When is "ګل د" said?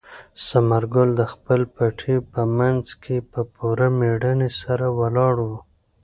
0.93-1.21